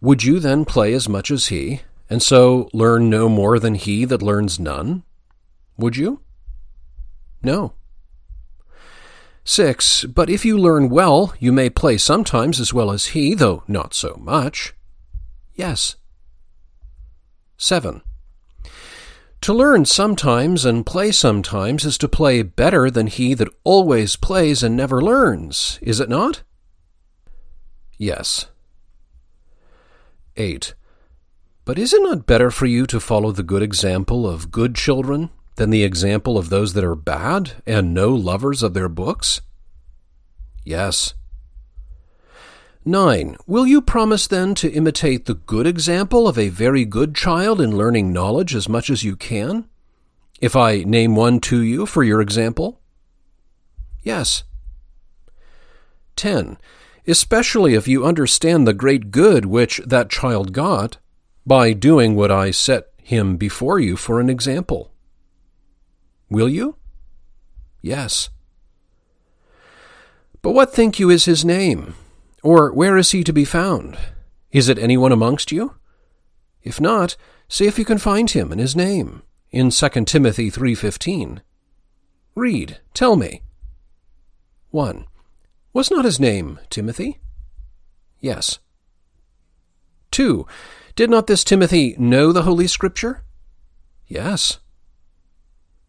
Would 0.00 0.24
you 0.24 0.40
then 0.40 0.64
play 0.64 0.94
as 0.94 1.08
much 1.08 1.30
as 1.30 1.48
he, 1.48 1.82
and 2.08 2.22
so 2.22 2.70
learn 2.72 3.10
no 3.10 3.28
more 3.28 3.58
than 3.58 3.74
he 3.74 4.06
that 4.06 4.22
learns 4.22 4.58
none? 4.58 5.02
Would 5.76 5.96
you? 5.96 6.20
No. 7.42 7.74
6. 9.44 10.04
But 10.06 10.30
if 10.30 10.44
you 10.44 10.56
learn 10.58 10.88
well, 10.88 11.34
you 11.38 11.52
may 11.52 11.68
play 11.68 11.98
sometimes 11.98 12.60
as 12.60 12.72
well 12.72 12.90
as 12.90 13.06
he, 13.06 13.34
though 13.34 13.62
not 13.68 13.94
so 13.94 14.16
much. 14.18 14.74
Yes. 15.54 15.96
7. 17.58 18.00
To 19.42 19.54
learn 19.54 19.84
sometimes 19.84 20.64
and 20.64 20.84
play 20.84 21.12
sometimes 21.12 21.84
is 21.84 21.98
to 21.98 22.08
play 22.08 22.42
better 22.42 22.90
than 22.90 23.06
he 23.06 23.34
that 23.34 23.48
always 23.64 24.16
plays 24.16 24.62
and 24.62 24.76
never 24.76 25.02
learns, 25.02 25.78
is 25.82 26.00
it 26.00 26.08
not? 26.08 26.42
Yes. 27.96 28.46
8. 30.40 30.74
But 31.66 31.78
is 31.78 31.92
it 31.92 32.02
not 32.02 32.26
better 32.26 32.50
for 32.50 32.66
you 32.66 32.86
to 32.86 32.98
follow 32.98 33.30
the 33.30 33.42
good 33.42 33.62
example 33.62 34.26
of 34.26 34.50
good 34.50 34.74
children 34.74 35.28
than 35.56 35.68
the 35.68 35.84
example 35.84 36.38
of 36.38 36.48
those 36.48 36.72
that 36.72 36.82
are 36.82 36.94
bad 36.94 37.52
and 37.66 37.92
no 37.92 38.08
lovers 38.08 38.62
of 38.62 38.72
their 38.72 38.88
books? 38.88 39.42
Yes. 40.64 41.12
9. 42.86 43.36
Will 43.46 43.66
you 43.66 43.82
promise 43.82 44.26
then 44.26 44.54
to 44.54 44.72
imitate 44.72 45.26
the 45.26 45.34
good 45.34 45.66
example 45.66 46.26
of 46.26 46.38
a 46.38 46.48
very 46.48 46.86
good 46.86 47.14
child 47.14 47.60
in 47.60 47.76
learning 47.76 48.10
knowledge 48.10 48.54
as 48.54 48.68
much 48.68 48.88
as 48.88 49.04
you 49.04 49.16
can? 49.16 49.68
If 50.40 50.56
I 50.56 50.84
name 50.84 51.14
one 51.14 51.40
to 51.40 51.60
you 51.60 51.84
for 51.84 52.02
your 52.02 52.22
example? 52.22 52.80
Yes. 54.02 54.44
10. 56.16 56.56
Especially 57.06 57.74
if 57.74 57.88
you 57.88 58.04
understand 58.04 58.66
the 58.66 58.74
great 58.74 59.10
good 59.10 59.46
which 59.46 59.80
that 59.86 60.10
child 60.10 60.52
got 60.52 60.98
by 61.46 61.72
doing 61.72 62.14
what 62.14 62.30
I 62.30 62.50
set 62.50 62.88
him 63.02 63.36
before 63.36 63.78
you 63.78 63.96
for 63.96 64.20
an 64.20 64.28
example. 64.28 64.92
Will 66.28 66.48
you? 66.48 66.76
Yes. 67.82 68.28
But 70.42 70.52
what 70.52 70.72
think 70.72 70.98
you 70.98 71.10
is 71.10 71.24
his 71.24 71.44
name? 71.44 71.94
Or 72.42 72.72
where 72.72 72.96
is 72.96 73.10
he 73.10 73.24
to 73.24 73.32
be 73.32 73.44
found? 73.44 73.98
Is 74.52 74.68
it 74.68 74.78
anyone 74.78 75.12
amongst 75.12 75.52
you? 75.52 75.74
If 76.62 76.80
not, 76.80 77.16
see 77.48 77.66
if 77.66 77.78
you 77.78 77.84
can 77.84 77.98
find 77.98 78.30
him 78.30 78.52
and 78.52 78.60
his 78.60 78.76
name 78.76 79.22
in 79.50 79.70
2 79.70 80.06
Timothy 80.06 80.50
3:15. 80.50 81.40
Read, 82.34 82.78
tell 82.94 83.16
me. 83.16 83.42
1. 84.70 85.06
Was 85.72 85.90
not 85.90 86.04
his 86.04 86.18
name 86.18 86.58
Timothy? 86.68 87.20
Yes. 88.20 88.58
2. 90.10 90.46
Did 90.96 91.10
not 91.10 91.26
this 91.26 91.44
Timothy 91.44 91.94
know 91.98 92.32
the 92.32 92.42
Holy 92.42 92.66
Scripture? 92.66 93.22
Yes. 94.06 94.58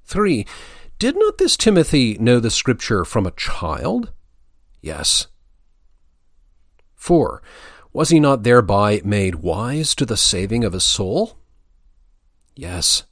3. 0.05 0.45
Did 0.99 1.17
not 1.17 1.39
this 1.39 1.57
Timothy 1.57 2.15
know 2.19 2.39
the 2.39 2.51
Scripture 2.51 3.03
from 3.03 3.25
a 3.25 3.31
child? 3.31 4.11
Yes. 4.81 5.27
4. 6.95 7.41
Was 7.91 8.09
he 8.09 8.19
not 8.19 8.43
thereby 8.43 9.01
made 9.03 9.35
wise 9.35 9.95
to 9.95 10.05
the 10.05 10.15
saving 10.15 10.63
of 10.63 10.73
his 10.73 10.83
soul? 10.83 11.39
Yes. 12.55 13.03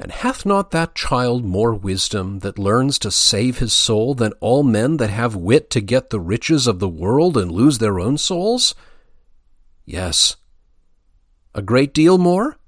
And 0.00 0.12
hath 0.12 0.46
not 0.46 0.70
that 0.70 0.94
child 0.94 1.44
more 1.44 1.74
wisdom 1.74 2.38
that 2.38 2.58
learns 2.58 3.00
to 3.00 3.10
save 3.10 3.58
his 3.58 3.72
soul 3.72 4.14
than 4.14 4.32
all 4.34 4.62
men 4.62 4.98
that 4.98 5.10
have 5.10 5.34
wit 5.34 5.70
to 5.70 5.80
get 5.80 6.10
the 6.10 6.20
riches 6.20 6.68
of 6.68 6.78
the 6.78 6.88
world 6.88 7.36
and 7.36 7.50
lose 7.50 7.78
their 7.78 7.98
own 7.98 8.16
souls? 8.16 8.76
Yes. 9.84 10.36
A 11.52 11.62
great 11.62 11.92
deal 11.92 12.16
more? 12.16 12.58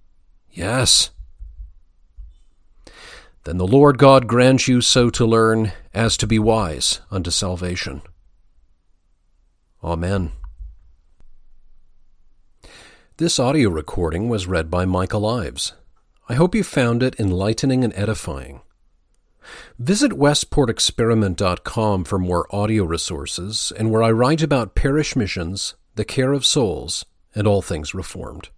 Yes. 0.50 1.10
Then 3.44 3.58
the 3.58 3.66
Lord 3.66 3.96
God 3.96 4.26
grant 4.26 4.66
you 4.66 4.80
so 4.80 5.08
to 5.10 5.24
learn 5.24 5.72
as 5.94 6.16
to 6.16 6.26
be 6.26 6.40
wise 6.40 7.00
unto 7.12 7.30
salvation. 7.30 8.02
Amen. 9.84 10.32
This 13.18 13.38
audio 13.38 13.70
recording 13.70 14.28
was 14.28 14.48
read 14.48 14.68
by 14.68 14.84
Michael 14.84 15.26
Ives. 15.26 15.74
I 16.30 16.34
hope 16.34 16.54
you 16.54 16.62
found 16.62 17.02
it 17.02 17.18
enlightening 17.18 17.82
and 17.82 17.92
edifying. 17.96 18.60
Visit 19.80 20.12
westportexperiment.com 20.12 22.04
for 22.04 22.18
more 22.20 22.54
audio 22.54 22.84
resources 22.84 23.72
and 23.76 23.90
where 23.90 24.04
I 24.04 24.12
write 24.12 24.40
about 24.40 24.76
parish 24.76 25.16
missions, 25.16 25.74
the 25.96 26.04
care 26.04 26.32
of 26.32 26.46
souls, 26.46 27.04
and 27.34 27.48
all 27.48 27.62
things 27.62 27.94
reformed. 27.94 28.50